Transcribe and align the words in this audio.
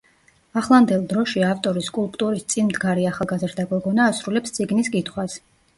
ახლანდელ 0.61 1.03
დროში, 1.11 1.43
ავტორის 1.49 1.91
სკულპტურის 1.93 2.49
წინ 2.55 2.73
მდგარი 2.73 3.07
ახლაგაზრდა 3.13 3.69
გოგონა 3.77 4.11
ასრულებს 4.15 4.59
წიგნის 4.59 4.93
კითხვას. 4.99 5.41